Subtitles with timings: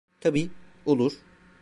[0.19, 0.49] Tabii,
[0.85, 1.21] olur.